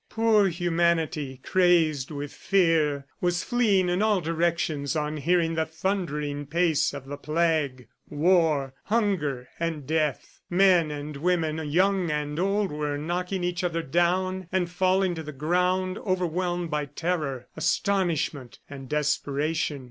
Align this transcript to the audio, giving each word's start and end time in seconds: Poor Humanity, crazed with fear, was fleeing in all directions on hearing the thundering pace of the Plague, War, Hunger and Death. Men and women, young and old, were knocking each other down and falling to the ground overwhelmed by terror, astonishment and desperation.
Poor 0.09 0.47
Humanity, 0.47 1.39
crazed 1.43 2.09
with 2.09 2.33
fear, 2.33 3.05
was 3.21 3.43
fleeing 3.43 3.87
in 3.87 4.01
all 4.01 4.19
directions 4.19 4.95
on 4.95 5.17
hearing 5.17 5.53
the 5.53 5.63
thundering 5.63 6.47
pace 6.47 6.91
of 6.91 7.05
the 7.05 7.17
Plague, 7.17 7.87
War, 8.09 8.73
Hunger 8.85 9.47
and 9.59 9.85
Death. 9.85 10.41
Men 10.49 10.89
and 10.89 11.17
women, 11.17 11.69
young 11.69 12.09
and 12.09 12.39
old, 12.39 12.71
were 12.71 12.97
knocking 12.97 13.43
each 13.43 13.63
other 13.63 13.83
down 13.83 14.47
and 14.51 14.71
falling 14.71 15.13
to 15.13 15.21
the 15.21 15.31
ground 15.31 15.99
overwhelmed 15.99 16.71
by 16.71 16.85
terror, 16.85 17.47
astonishment 17.55 18.57
and 18.67 18.89
desperation. 18.89 19.79